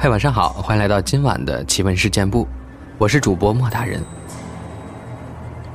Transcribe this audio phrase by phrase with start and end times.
[0.00, 2.46] 嗨，晚上好，欢迎来到今晚的奇闻事件部，
[2.98, 4.00] 我是主播莫大人。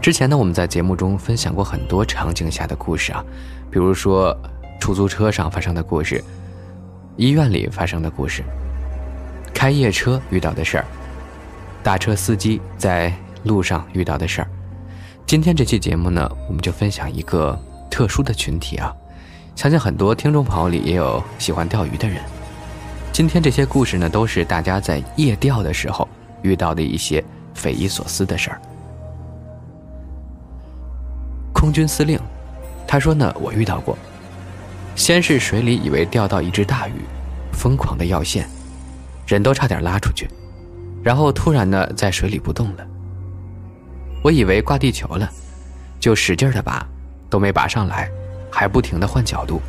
[0.01, 3.21] 之前呢，我们在节目中分享过很多场景下的故事啊，
[3.69, 4.33] 比如说
[4.79, 6.23] 出租车上发生的故事，
[7.17, 8.45] 医院里发生的故事，
[9.53, 10.85] 开夜车遇到的事儿，
[11.83, 13.13] 大车司机在
[13.43, 14.47] 路上遇到的事儿。
[15.27, 17.61] 今天这期节目呢，我们就分享一个
[17.91, 18.95] 特殊的群体啊，
[19.53, 22.21] 相信很多听众朋友里也有喜欢钓鱼的人。
[23.13, 26.09] 今天这些故事呢，都是大家在夜钓的时候
[26.41, 27.23] 遇到的一些
[27.53, 28.59] 匪夷所思的事儿。
[31.53, 32.19] 空军司令，
[32.87, 33.95] 他说呢，我遇到过。
[34.95, 36.93] 先是水里以为钓到一只大鱼，
[37.51, 38.47] 疯狂的要线，
[39.27, 40.27] 人都差点拉出去，
[41.03, 42.87] 然后突然呢，在水里不动了。
[44.23, 45.29] 我以为挂地球了，
[45.99, 46.83] 就使劲的拔，
[47.29, 48.09] 都没拔上来，
[48.51, 49.61] 还不停的换角度。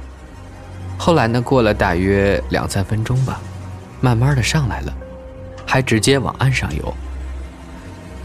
[0.97, 1.43] 后来呢？
[1.43, 3.41] 过了大约两三分钟吧，
[4.01, 4.95] 慢慢的上来了，
[5.67, 6.95] 还直接往岸上游。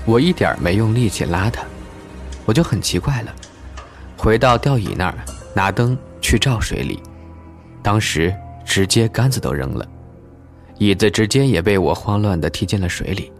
[0.05, 1.63] 我一点没用力气拉他，
[2.45, 3.35] 我就很奇怪了。
[4.15, 5.15] 回到钓椅那儿，
[5.53, 7.01] 拿灯去照水里，
[7.83, 8.33] 当时
[8.65, 9.85] 直接杆子都扔了，
[10.77, 13.31] 椅子直接也被我慌乱的踢进了水里，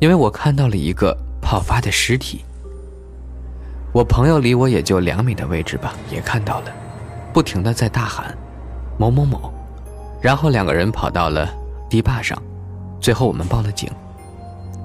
[0.00, 2.44] 因为我看到了一个泡发的尸体。
[3.92, 6.72] 我朋友离我也就两米的位置吧，也看到了。
[7.32, 8.36] 不停的在大喊
[8.98, 9.52] “某某某”，
[10.20, 11.48] 然后两个人跑到了
[11.88, 12.40] 堤坝上，
[13.00, 13.90] 最后我们报了警。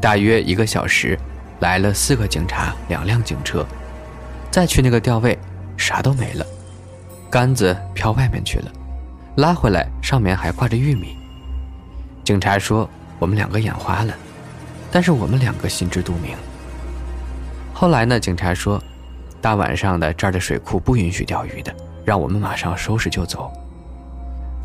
[0.01, 1.17] 大约一个小时，
[1.59, 3.65] 来了四个警察，两辆警车，
[4.51, 5.37] 再去那个钓位，
[5.75, 6.45] 啥都没了，
[7.29, 8.71] 杆子飘外面去了，
[9.37, 11.17] 拉回来上面还挂着玉米。
[12.23, 14.13] 警察说我们两个眼花了，
[14.91, 16.35] 但是我们两个心知肚明。
[17.73, 18.81] 后来呢，警察说，
[19.41, 21.75] 大晚上的这儿的水库不允许钓鱼的。
[22.05, 23.51] 让我们马上收拾就走。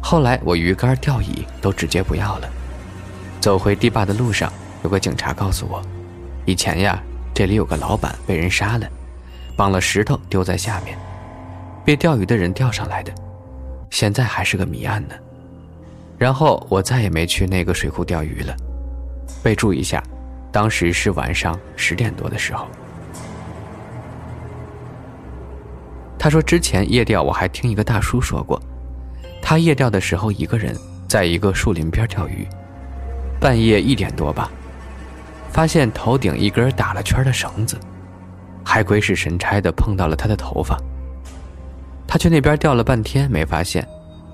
[0.03, 2.49] 后来我鱼竿、钓椅都直接不要了。
[3.41, 4.53] 走回堤坝的路上，
[4.85, 5.83] 有个警察告诉我，
[6.45, 7.03] 以前呀，
[7.34, 8.87] 这里有个老板被人杀了，
[9.56, 10.99] 绑了石头丢在下面，
[11.84, 13.12] 被钓鱼的人钓上来的，
[13.89, 15.15] 现在还是个谜案呢。
[16.19, 18.55] 然后我再也没去那个水库钓鱼了。
[19.43, 20.03] 备注一下，
[20.53, 22.67] 当时是晚上十点多的时候。
[26.22, 28.60] 他说：“之前夜钓，我还听一个大叔说过，
[29.41, 30.76] 他夜钓的时候一个人
[31.08, 32.47] 在一个树林边钓鱼，
[33.41, 34.50] 半夜一点多吧，
[35.50, 37.75] 发现头顶一根打了圈的绳子，
[38.62, 40.76] 还鬼使神差的碰到了他的头发。
[42.06, 43.88] 他去那边钓了半天没发现，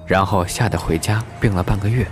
[0.08, 2.04] 然后吓得回家病了半个月。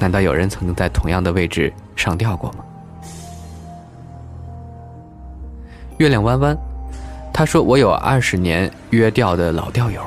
[0.00, 2.64] 难道有人曾经在同样的位置上钓过吗？”
[5.98, 6.58] 月亮弯弯。
[7.32, 10.02] 他说：“我有二十年约钓的老钓友，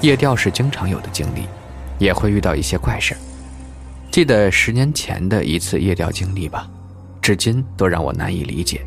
[0.00, 1.46] 夜钓是经常有的经历，
[1.98, 3.16] 也会遇到一些怪事
[4.10, 6.68] 记得十年前的一次夜钓经历吧，
[7.20, 8.80] 至今都让我难以理解。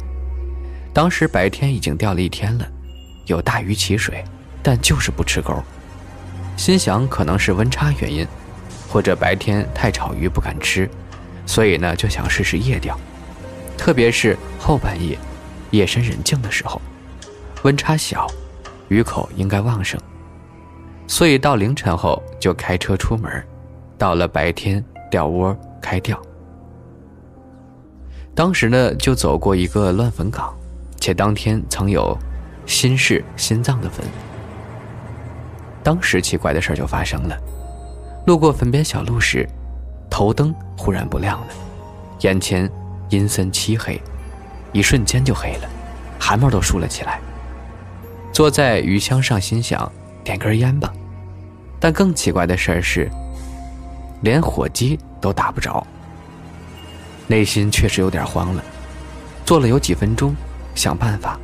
[0.94, 2.68] 当时白天已经钓了一天了，
[3.28, 4.24] 有大鱼起水，
[4.62, 5.54] 但就是不吃钩。
[6.58, 8.28] 心想可能是温差原因，
[8.90, 10.90] 或者白天太炒鱼不敢吃，
[11.46, 13.00] 所以呢就想试试夜钓，
[13.78, 15.18] 特别是后半夜，
[15.72, 16.82] 夜深人静的时候。”
[17.66, 18.28] 温差小，
[18.90, 20.00] 鱼口应该旺盛，
[21.08, 23.44] 所以到凌晨后就开车出门，
[23.98, 26.22] 到了白天钓窝开钓。
[28.36, 30.54] 当时呢，就走过一个乱坟岗，
[30.98, 32.16] 且当天曾有
[32.68, 34.06] 心室心脏的坟。
[35.82, 37.36] 当时奇怪的事就发生了，
[38.28, 39.50] 路过坟边小路时，
[40.08, 41.48] 头灯忽然不亮了，
[42.20, 42.70] 眼前
[43.10, 44.00] 阴森漆黑，
[44.72, 45.70] 一瞬间就黑了，
[46.20, 47.20] 汗毛都竖了起来。
[48.36, 49.90] 坐在鱼箱上，心想
[50.22, 50.92] 点根烟吧，
[51.80, 53.10] 但更奇怪的事儿是，
[54.24, 55.88] 连火机都打不着。
[57.28, 58.62] 内心确实有点慌了，
[59.46, 60.36] 坐了有几分钟，
[60.76, 61.40] 想办法，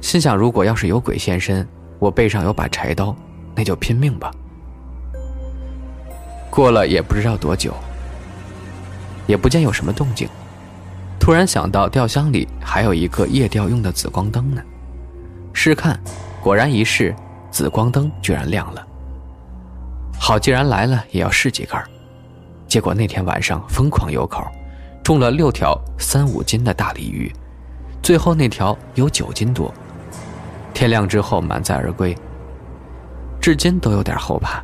[0.00, 1.64] 心想如果要是有鬼现身，
[2.00, 3.14] 我背上有把柴刀，
[3.54, 4.32] 那就拼命吧。
[6.50, 7.72] 过了也不知道多久，
[9.28, 10.28] 也不见有什么动静，
[11.20, 14.60] 突然想到钓箱里还有一个夜钓用的紫光灯呢。
[15.60, 15.98] 试看，
[16.40, 17.12] 果然一试，
[17.50, 18.86] 紫光灯居然亮了。
[20.16, 21.76] 好，既然来了，也要试几根。
[22.68, 24.46] 结果那天晚上疯狂游口，
[25.02, 27.32] 中了六条三五斤的大鲤鱼，
[28.00, 29.74] 最后那条有九斤多。
[30.72, 32.16] 天亮之后满载而归，
[33.40, 34.62] 至今都有点后怕。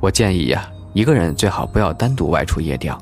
[0.00, 2.96] 我建议呀，一个人最好不要单独外出夜钓。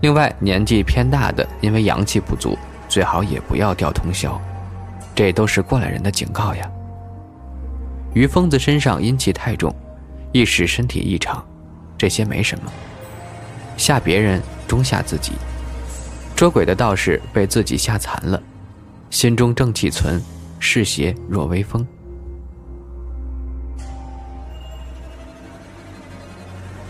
[0.00, 2.56] 另外，年纪偏大的，因为阳气不足，
[2.88, 4.40] 最好也不要钓通宵。
[5.16, 6.70] 这都是过来人的警告呀。
[8.12, 9.74] 于疯子身上阴气太重，
[10.30, 11.42] 一时身体异常，
[11.96, 12.70] 这些没什么。
[13.78, 15.32] 吓别人终吓自己，
[16.36, 18.40] 捉鬼的道士被自己吓残了，
[19.10, 20.20] 心中正气存，
[20.60, 21.86] 嗜邪若微风。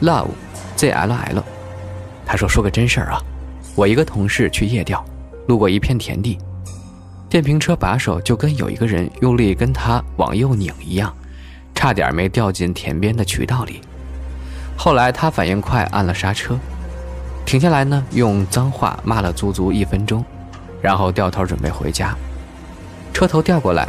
[0.02, 1.42] Love，ZLL，
[2.26, 3.20] 他说说个真事儿啊，
[3.74, 5.04] 我一个同事去夜钓，
[5.48, 6.38] 路过一片田地，
[7.28, 11.14] 电瓶车把手就跟有一个人用力跟他往右拧一样，
[11.74, 13.80] 差点没掉进田边的渠道里。
[14.76, 16.58] 后来他反应快，按了刹车，
[17.44, 20.24] 停下来呢，用脏话骂了足足一分钟，
[20.80, 22.14] 然后掉头准备回家。
[23.12, 23.88] 车头掉过来，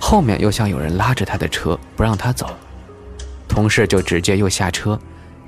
[0.00, 2.50] 后面又像有人拉着他的车不让他走，
[3.48, 4.98] 同事就直接又下车。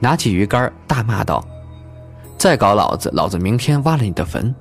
[0.01, 1.45] 拿起鱼竿，大骂道
[2.39, 4.55] ：“再搞老子，老子明天挖了你的坟！”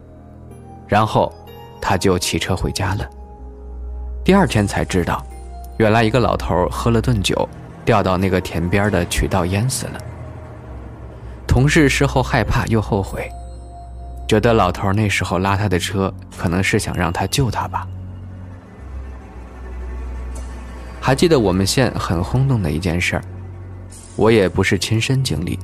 [0.90, 1.32] 然后，
[1.82, 3.10] 他就骑车回家了。
[4.24, 5.26] 第二天才知道，
[5.78, 7.48] 原来一个老头喝了顿酒，
[7.86, 10.02] 掉到那个田边的渠道淹死了。
[11.48, 13.30] 同事事后害怕又后悔，
[14.28, 17.88] 觉得老头那时候拉他的车，可能是想让他救他吧。
[21.00, 23.24] 还记得我们县很轰动的一件事儿。
[24.18, 25.58] 我也不是亲身经历，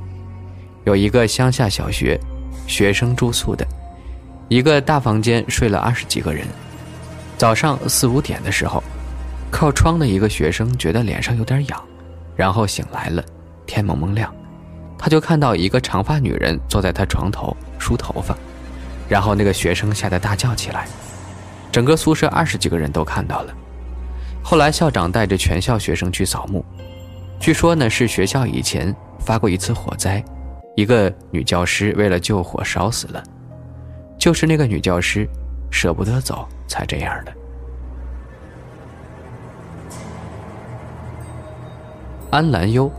[0.86, 2.19] 有一个乡下小学，
[2.65, 3.68] 学生住宿的，
[4.49, 6.45] 一个大房间睡了二十几个人。
[7.37, 8.83] 早上四五点的时候，
[9.49, 11.83] 靠窗的一个学生觉得脸上有点痒，
[12.35, 13.23] 然后醒来了。
[13.65, 14.33] 天蒙蒙亮，
[14.97, 18.37] 他就看到一个长发女人坐在他床头梳头发，
[19.09, 20.85] 然后那个学生吓得大叫起来。
[21.71, 23.53] 整个宿舍二十几个人都看到了。
[24.43, 26.63] 后来校长带着全校学生去扫墓。
[27.39, 30.23] 据说呢，是学校以前发过一次火灾，
[30.75, 33.23] 一个女教师为了救火烧死了，
[34.23, 35.27] 就是那个女教师
[35.69, 37.33] 舍不得走才这样的。
[42.31, 42.89] 安兰优，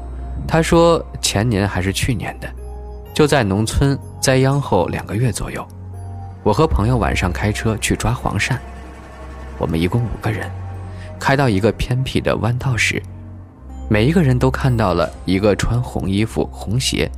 [0.47, 2.55] 他说前年还是去年的，
[3.15, 5.67] 就在农村栽秧后两个月左右，
[6.43, 8.59] 我和朋友晚上开车去抓黄鳝，
[9.57, 10.51] 我们一共五个人，
[11.19, 13.03] 开到一个偏僻的弯道时。
[13.89, 17.11] 每一个人都看到了一个穿红衣服、红鞋、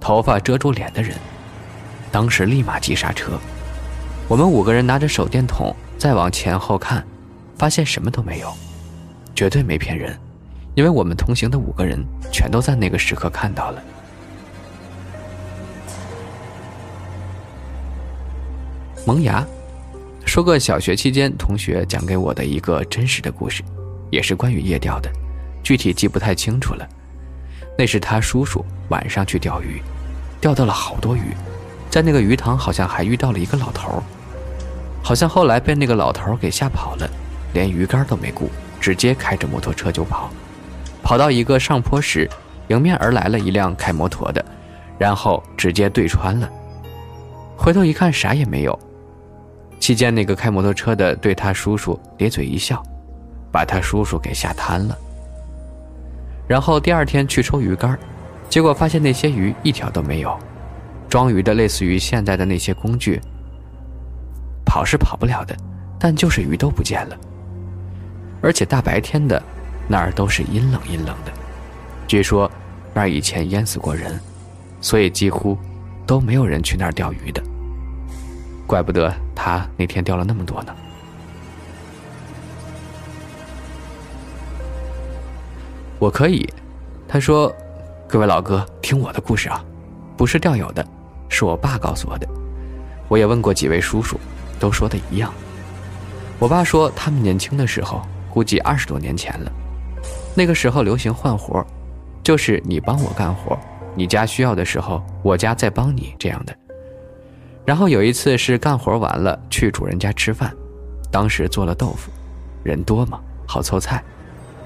[0.00, 1.16] 头发遮住脸的人，
[2.16, 3.38] 当时立马急刹车。
[4.26, 7.06] 我们五个人拿着手电筒再往前后看，
[7.58, 8.50] 发现什么都没有，
[9.34, 10.18] 绝对没骗人，
[10.74, 12.02] 因为我们同行的五个人
[12.32, 13.82] 全都在那个时刻看到了。
[19.04, 19.46] 萌芽
[20.24, 23.62] 说个小学期间同学讲给我的一个真实的故事，
[24.10, 25.12] 也是关于夜钓的。
[25.62, 26.88] 具体记不太清楚了，
[27.76, 29.82] 那是他叔叔晚上去钓鱼，
[30.40, 31.36] 钓到了好多鱼，
[31.96, 34.02] 在那个鱼塘好像还遇到了一个老头
[35.02, 37.08] 好像后来被那个老头给吓跑了，
[37.54, 40.28] 连鱼竿都没顾，直接开着摩托车就跑，
[41.02, 42.28] 跑到一个上坡时，
[42.68, 44.44] 迎面而来了一辆开摩托的，
[44.98, 46.46] 然后直接对穿了，
[47.56, 48.78] 回头一看啥也没有，
[49.80, 52.82] 期间那个开摩托车的对他叔叔咧嘴一笑，
[53.50, 54.94] 把他叔叔给吓瘫了。
[56.46, 57.98] 然后第二天去抽鱼竿，
[58.50, 60.38] 结果发现那些鱼一条都没有。
[61.08, 63.20] 装鱼的类似于现在的那些工具，
[64.64, 65.56] 跑是跑不了的，
[65.98, 67.16] 但就是鱼都不见了。
[68.42, 69.42] 而且大白天的，
[69.88, 71.32] 那儿都是阴冷阴冷的。
[72.06, 72.50] 据说
[72.92, 74.18] 那儿以前淹死过人，
[74.80, 75.56] 所以几乎
[76.06, 77.42] 都没有人去那儿钓鱼的。
[78.66, 80.74] 怪不得他那天钓了那么多呢。
[85.98, 86.46] 我可以，
[87.08, 87.50] 他说
[88.06, 89.64] ：“各位老哥，听我的故事啊，
[90.16, 90.86] 不是钓友的，
[91.28, 92.28] 是我爸告诉我的。
[93.08, 94.18] 我也问过几位叔叔，
[94.58, 95.32] 都说的一样。
[96.38, 99.52] 我爸说他们年轻的时候，估计二十多年前了，
[100.34, 101.64] 那个时候流行换活，
[102.22, 103.58] 就是你帮我干活，
[103.94, 106.54] 你家需要的时候，我家再帮你这样的。
[107.64, 110.54] 然后有一次是干活完了去主人家吃饭，
[111.10, 112.10] 当时做了豆腐，
[112.62, 114.02] 人多嘛，好凑菜。”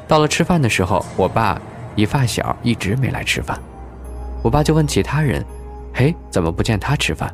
[0.08, 1.60] 到了吃饭的时候，我爸
[1.94, 3.56] 一发小一直没来吃饭，
[4.42, 5.44] 我爸就问其他人
[5.94, 7.32] ：“嘿，怎么不见他吃饭？”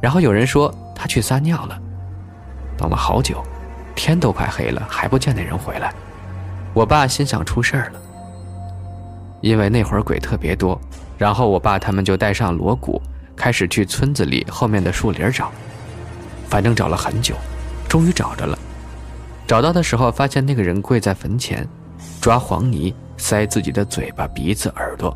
[0.00, 1.78] 然后有人说他去撒尿了。
[2.76, 3.42] 等了好久，
[3.94, 5.92] 天都快黑了，还不见那人回来。
[6.72, 8.00] 我爸心想出事儿了，
[9.40, 10.80] 因为那会儿鬼特别多。
[11.18, 13.00] 然后我爸他们就带上锣鼓，
[13.36, 15.50] 开始去村子里后面的树林找，
[16.48, 17.34] 反正找了很久，
[17.88, 18.58] 终于找着了。
[19.46, 21.66] 找到的时候，发现那个人跪在坟前。
[22.18, 25.14] 抓黄泥塞自己的嘴巴、鼻子、耳朵，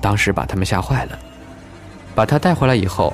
[0.00, 1.18] 当时把他们吓坏了。
[2.16, 3.12] 把他带回来以后，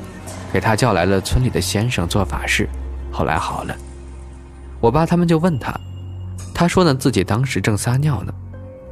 [0.53, 2.69] 给他叫来了村里的先生做法事，
[3.11, 3.77] 后来好了。
[4.81, 5.75] 我爸他们就问他，
[6.55, 8.33] 他说呢自己当时正撒尿呢，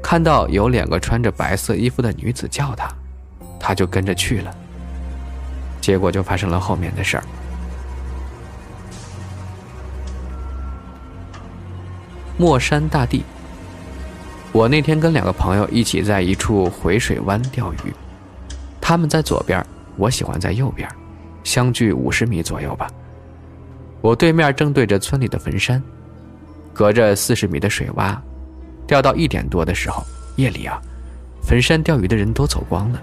[0.03, 2.93] 看到有两个穿着白色衣服的女子叫他，
[3.61, 4.53] 他就跟着去了。
[5.81, 7.25] 结果就发生了后面的事儿。
[12.37, 13.23] 墨山大地。
[14.53, 17.95] 我那天跟两个朋友一起在一处回水湾钓鱼，
[18.81, 19.65] 他们在左边，
[20.01, 20.89] 我喜欢在右边，
[21.45, 22.91] 相距五十米左右吧。
[24.01, 25.83] 我对面正对着村里的坟山，
[26.73, 28.17] 隔着四十米的水洼，
[28.87, 30.03] 钓到一点多的时候，
[30.37, 30.81] 夜里啊，
[31.43, 33.01] 坟山钓鱼的人都走光了，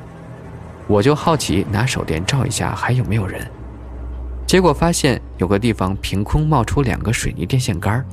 [0.88, 3.46] 我就好奇拿手电照一下还有没有人，
[4.48, 8.04] 结果发现有个地方凭空冒出两个水泥电线杆，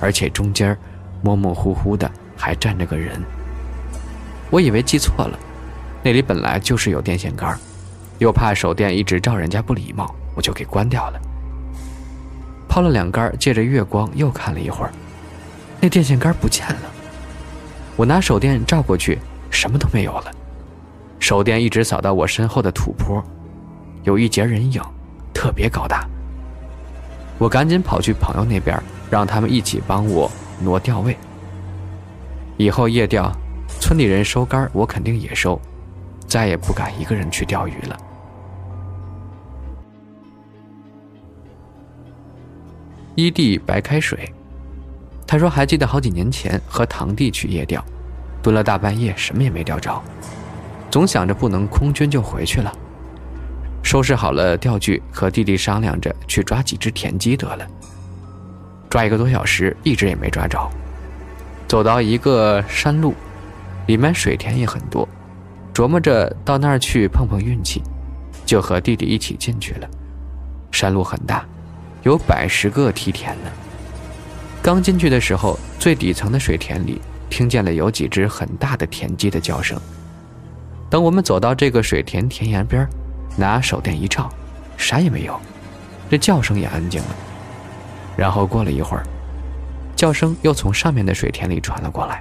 [0.00, 0.76] 而且中间
[1.22, 2.10] 模模糊糊的。
[2.40, 3.20] 还站着个人，
[4.48, 5.36] 我以为记错了，
[6.04, 7.58] 那里本来就是有电线杆，
[8.18, 11.20] 又怕手电一直照人家不礼貌，我就给关掉了。
[12.68, 14.92] 抛了两杆，借着月光又看了一会儿，
[15.80, 16.82] 那电线杆不见了。
[17.96, 19.18] 我拿手电照过去，
[19.50, 20.30] 什么都没有了。
[21.18, 23.22] 手电一直扫到我身后的土坡，
[24.04, 24.80] 有一截人影，
[25.32, 26.06] 特别高大。
[27.38, 31.16] 我赶紧跑去朋友那边，让他们一起帮我挪钓位。
[32.56, 33.32] 以后夜钓，
[33.80, 35.60] 村里人收竿，我肯定也收，
[36.28, 37.96] 再也不敢一个人去钓鱼了。
[43.16, 44.32] 一弟白开水，
[45.26, 47.84] 他说还记得好几年前和堂弟去夜钓，
[48.40, 50.00] 蹲了大半夜，什么也没钓着，
[50.88, 52.72] 总想着不能空军就回去了。
[53.82, 57.66] 收拾好了钓具，和弟弟商量着去抓几只田鸡得了。
[58.88, 60.70] 抓一个多小时，一直也没抓着。
[61.66, 63.14] 走到一个山路，
[63.86, 65.08] 里面水田也很多，
[65.78, 67.80] 琢磨着到那儿去碰碰运气，
[68.44, 69.88] 就和弟弟一起进去了。
[70.72, 71.46] 山路很大，
[72.02, 73.50] 有百十个梯田呢。
[74.60, 79.80] 刚进去的时候，最底层的水田里听见了有几只很大的田鸡的叫声。
[80.90, 82.84] 等我们走到这个水田田沿边，
[83.36, 84.28] 拿手电一照，
[84.76, 85.40] 啥也没有，
[86.10, 87.16] 这叫声也安静了。
[88.16, 89.06] 然后过了一会儿。
[89.94, 92.20] 叫声又从上面的水田里传了过来。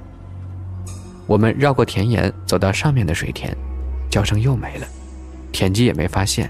[1.27, 3.55] 我们绕过田沿，走到上面的水田，
[4.09, 4.87] 叫声又没了，
[5.51, 6.49] 田鸡也没发现。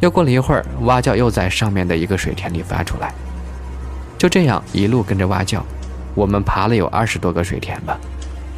[0.00, 3.14] 又过了一会儿，蛙叫又在上面的一个水田里发出来。
[4.18, 5.64] 就这样一路跟着蛙叫，
[6.16, 7.96] 我们爬了有二十多个水田吧，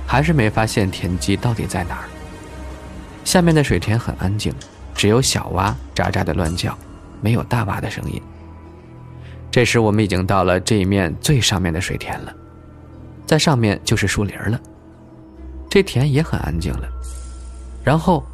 [0.07, 2.05] 还是没发现田鸡到底在哪儿。
[3.25, 4.55] 下面的水田很安静，
[4.95, 6.77] 只有小蛙喳喳的乱叫，
[7.21, 8.21] 没有大蛙的声音。
[9.51, 12.35] 这时我们已经到了这一面最上面的水田了，
[13.27, 14.59] 在上面就是树林了。
[15.75, 16.89] 这田也很安静了，
[17.83, 18.25] 然后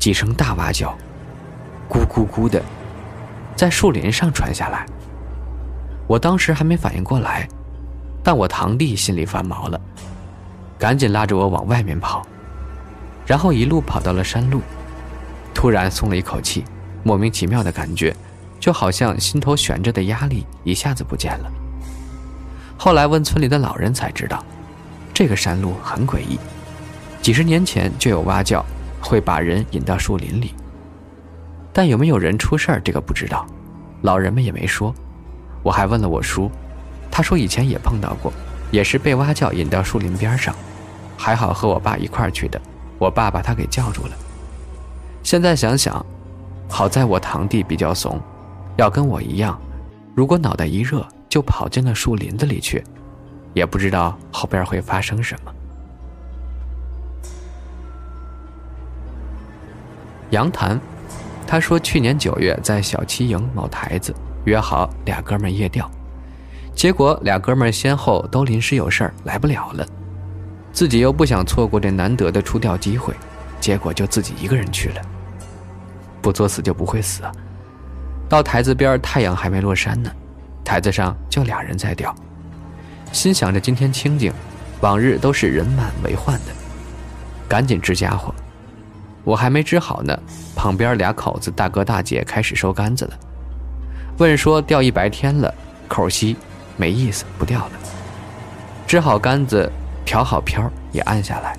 [0.00, 0.98] 几声大蛙叫，
[1.88, 2.60] 咕咕咕的，
[3.54, 4.84] 在树林上传下来。
[6.08, 7.46] 我当时还没反应过来，
[8.20, 9.80] 但我堂弟心里发毛了，
[10.76, 12.26] 赶紧拉着我往外面跑，
[13.24, 14.60] 然后一路跑到了山路，
[15.54, 16.64] 突然松了一口气，
[17.04, 18.12] 莫名其妙的感觉。
[18.58, 21.52] 就好像心头悬着的压力一下子不见了。
[22.76, 24.44] 后来问村里的老人才知道，
[25.14, 26.40] 这个山路很诡异，
[27.22, 28.66] 几十年前就有蛙叫，
[29.00, 30.52] 会把人引到树林里。
[31.72, 33.46] 但有没有人出事儿，这个不知道，
[34.02, 34.92] 老人们也没说。
[35.62, 36.50] 我还问了我叔，
[37.12, 38.32] 他说以前也碰到过，
[38.72, 40.52] 也是被蛙叫引到树林边上，
[41.16, 42.60] 还好和我爸一块儿去的，
[42.98, 44.12] 我爸把他给叫住了。
[45.22, 46.04] 现在想想，
[46.68, 48.20] 好在我堂弟比较怂。
[48.76, 49.60] 要跟我一样，
[50.16, 52.82] 如果脑袋一热就跑进了树林子里去，
[53.54, 55.54] 也不知道后边会发生什么。
[60.32, 60.80] 杨谈，
[61.46, 64.14] 他说去年九月在小七营某台子
[64.46, 65.90] 约好俩哥们夜钓，
[66.74, 69.86] 结果俩哥们先后都临时有事儿来不了了，
[70.72, 73.14] 自己又不想错过这难得的出钓机会，
[73.60, 75.02] 结果就自己一个人去了。
[76.22, 77.22] 不作死就不会死！
[78.26, 80.10] 到台子边，太阳还没落山呢，
[80.64, 82.14] 台子上就俩人在钓，
[83.12, 84.32] 心想着今天清静，
[84.80, 86.52] 往日都是人满为患的，
[87.46, 88.34] 赶紧支家伙。
[89.24, 90.18] 我还没织好呢，
[90.56, 93.18] 旁边俩口子大哥大姐开始收杆子了，
[94.18, 95.52] 问说钓一白天了，
[95.86, 96.36] 口稀，
[96.76, 97.72] 没意思，不钓了。
[98.86, 99.70] 支好杆子，
[100.04, 101.56] 调好漂，也按下来，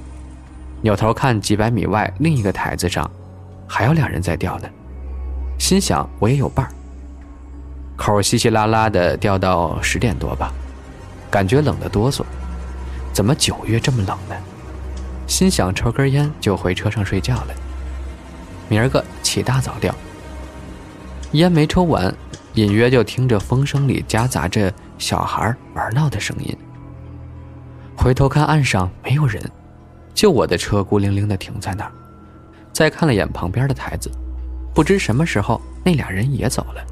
[0.81, 3.09] 扭头看几百米外另一个台子上，
[3.67, 4.69] 还有两人在钓呢。
[5.57, 6.71] 心想我也有伴儿，
[7.95, 10.51] 口稀稀拉拉的钓到十点多吧，
[11.31, 12.23] 感觉冷得哆嗦，
[13.13, 14.35] 怎么九月这么冷呢？
[15.27, 17.55] 心想抽根烟就回车上睡觉了，
[18.69, 19.93] 明儿个起大早钓。
[21.31, 22.13] 烟没抽完，
[22.53, 26.55] 隐约就听着风声里夹杂着小孩玩闹的声音。
[27.95, 29.41] 回头看岸上没有人，
[30.13, 31.91] 就我的车孤零零的停在那儿，
[32.71, 34.11] 再看了眼旁边的台子，
[34.73, 36.83] 不知什么时候那俩人也走了。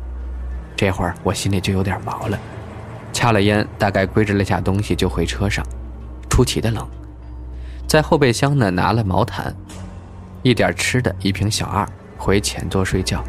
[0.76, 2.40] 这会儿我心里就有点毛了，
[3.14, 5.64] 掐了烟，大概归置了下东西就回车上，
[6.30, 6.88] 出奇的冷。
[7.92, 9.54] 在后备箱呢拿了毛毯，
[10.44, 11.86] 一点吃的，一瓶小二，
[12.18, 13.22] 回前座睡觉。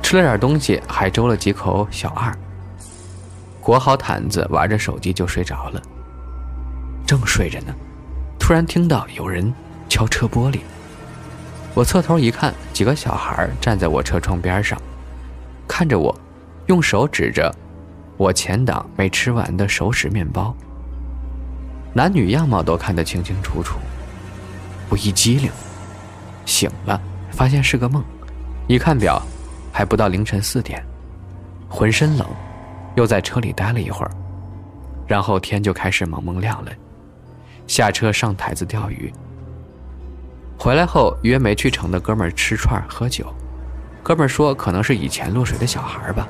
[0.00, 2.32] 吃了点东西，还粥了几口小二。
[3.60, 5.82] 裹好毯子，玩着手机就睡着了。
[7.04, 7.74] 正睡着呢，
[8.38, 9.52] 突然听到有人
[9.88, 10.60] 敲车玻璃。
[11.74, 14.80] 我侧头一看，几个小孩站在我车窗边上，
[15.66, 16.16] 看着我，
[16.66, 17.52] 用手指着
[18.16, 20.54] 我前挡没吃完的熟食面包。
[21.94, 23.78] 男女样貌都看得清清楚楚。
[24.88, 25.50] 我一激灵，
[26.46, 28.02] 醒了，发现是个梦。
[28.66, 29.22] 一看表，
[29.72, 30.84] 还不到凌晨四点，
[31.68, 32.26] 浑身冷。
[32.94, 34.10] 又在车里待了一会儿，
[35.06, 36.70] 然后天就开始蒙蒙亮了。
[37.66, 39.10] 下车上台子钓鱼。
[40.58, 43.32] 回来后约没去成的哥们儿吃串喝酒。
[44.02, 46.28] 哥们儿说可能是以前落水的小孩吧，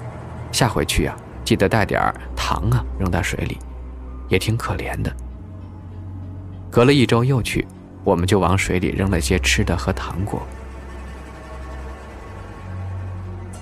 [0.52, 2.00] 下回去啊记得带点
[2.36, 3.58] 糖啊扔到水里，
[4.28, 5.12] 也挺可怜的。
[6.72, 7.68] 隔了一周又去，
[8.02, 10.42] 我们就往水里扔了些吃的和糖果。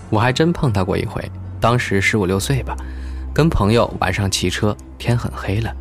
[0.09, 1.21] 我还真碰到过一回。
[1.61, 2.76] 当时十五六岁吧，
[3.35, 5.75] 跟朋友晚上骑车，天很黑了，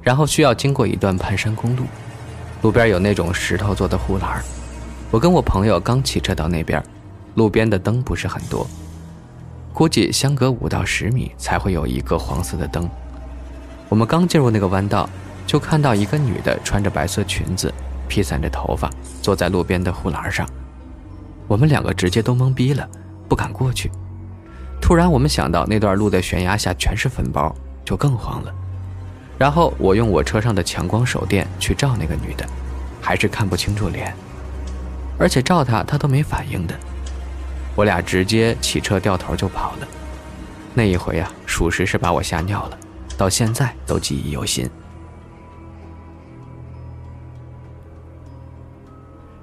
[0.00, 1.82] 然后需要经过一段盘山公路，
[2.62, 4.40] 路边有那种石头做的护栏。
[5.10, 6.80] 我跟我朋友刚骑车到那边，
[7.34, 8.64] 路边的灯不是很多，
[9.74, 12.88] 估计相隔五到十米才会有一个黄色的灯。
[13.88, 15.10] 我们刚进入那个弯道，
[15.50, 17.74] 就看到一个女的穿着白色裙子，
[18.06, 18.88] 披散着头发，
[19.20, 20.48] 坐在路边的护栏上。
[21.48, 22.88] 我们两个直接都懵逼了，
[23.28, 23.90] 不敢过去。
[24.80, 27.52] 突然，我们想到那段路的悬崖下全是坟包，
[27.84, 28.54] 就更慌了。
[29.36, 32.46] 然后我用我车上的强光手电去照那个女的，
[33.02, 34.14] 还是看不清楚脸，
[35.18, 36.76] 而且照她，她都没反应的。
[37.74, 39.88] 我俩直接骑车掉头就跑了。
[40.74, 42.78] 那一回啊，属实是把我吓尿了，
[43.18, 44.70] 到现在都记忆犹新。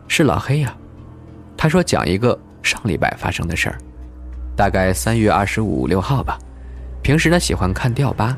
[0.07, 0.75] 是老黑呀，
[1.55, 3.77] 他说讲一个上礼拜发生的事儿。
[4.55, 6.39] 大概三月二十五六号吧，
[7.03, 8.35] 平时呢喜欢看钓吧，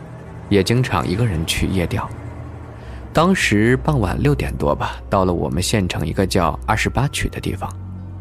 [0.50, 2.10] 也经常一个人去夜钓。
[3.14, 7.72] 当时傍晚六点多吧，到了我们县城一个叫二十八曲的地方，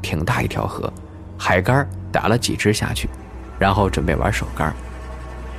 [0.01, 0.93] 挺大一条河，
[1.37, 3.09] 海竿打了几只下去，
[3.59, 4.73] 然后准备玩手竿。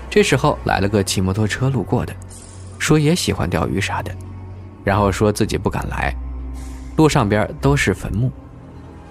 [0.10, 2.14] 这时候来了个骑摩托车路过的，
[2.80, 4.12] 说也喜欢钓鱼啥的，
[4.84, 6.16] 然后说自己不敢来，
[7.00, 8.30] 路上边都是坟墓。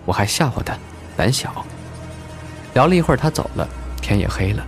[0.04, 0.76] 我还吓唬他
[1.16, 1.64] 胆小。
[2.74, 3.66] 聊了一会儿，他走了，
[4.02, 4.62] 天也黑了。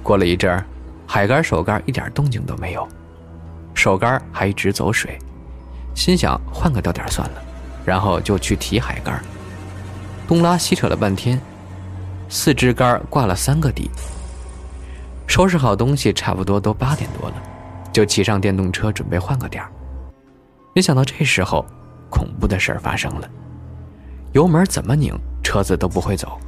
[0.00, 0.64] 过了一阵儿，
[1.08, 2.86] 海竿、手竿一点动静都没有，
[3.74, 5.18] 手竿还一直走水，
[5.92, 7.42] 心想换个钓点算了，
[7.84, 9.20] 然后就去提海竿。
[10.28, 11.40] 东拉西扯了半天，
[12.28, 13.90] 四支竿挂了三个底。
[15.26, 17.42] 收拾好东西，差不多都八点多了，
[17.92, 19.72] 就骑上电动车准备换个点儿。
[20.76, 21.66] 没想到这时候，
[22.10, 23.28] 恐怖的事儿发生了，
[24.32, 26.38] 油门怎么拧，车子都不会走。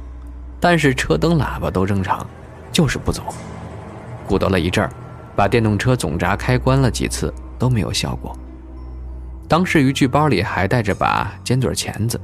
[0.59, 2.25] 但是车灯、喇叭都正常，
[2.71, 3.23] 就是不走。
[4.27, 4.91] 鼓捣了一阵儿，
[5.35, 8.37] 把电动车总闸开关了几次都没有效果。
[9.47, 12.19] 当时渔具包里还带着把尖嘴钳子，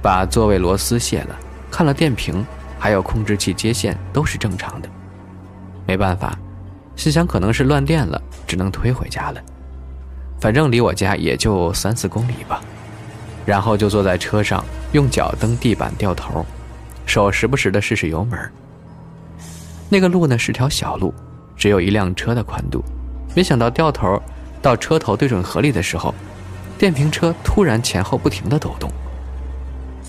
[0.00, 1.36] 把座位螺丝卸了，
[1.70, 2.46] 看了电瓶，
[2.78, 4.88] 还有控制器接线都是正常的。
[5.86, 6.38] 没办法，
[6.96, 9.42] 心想可能是乱电了，只能推回家了。
[10.40, 12.60] 反正离我家也就三四公里吧。
[13.46, 16.44] 然后就坐在车上，用脚蹬地板掉头。
[17.06, 18.38] 手时不时的试试油门。
[19.88, 21.12] 那个路呢是条小路，
[21.56, 22.84] 只有一辆车的宽度。
[23.34, 24.22] 没想到掉头
[24.62, 26.14] 到车头对准河里的时候，
[26.78, 28.90] 电瓶车突然前后不停的抖动，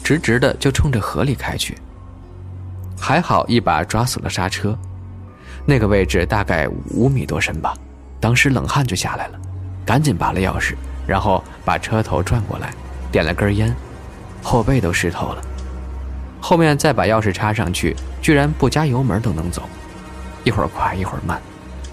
[0.03, 1.75] 直直的就冲着河里开去。
[2.99, 4.77] 还好一把抓死了刹车，
[5.65, 7.73] 那个位置大概五米多深吧。
[8.19, 9.39] 当时冷汗就下来了，
[9.85, 10.75] 赶紧拔了钥匙，
[11.07, 12.73] 然后把车头转过来，
[13.11, 13.75] 点了根烟，
[14.41, 15.41] 后背都湿透了。
[16.39, 19.63] 后面再把钥匙插上去，居然不加油门都能走，
[20.43, 21.39] 一会儿快一会儿慢，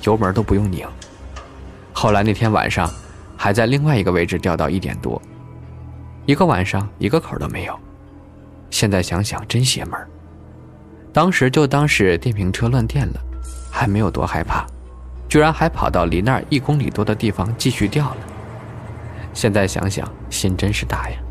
[0.02, 0.86] 油门都不用拧。
[1.92, 2.90] 后来那天晚上，
[3.36, 5.20] 还在另外一个位置掉到一点多，
[6.26, 7.78] 一个晚上一个口都没有。
[8.70, 9.98] 现在想想真邪门。
[11.12, 13.20] 当时就当是电瓶车乱电了，
[13.70, 14.64] 还没有多害怕，
[15.28, 18.16] 居然还跑到离那儿一公里多的地方继续钓了。
[19.34, 21.27] 现在想想心真是大呀。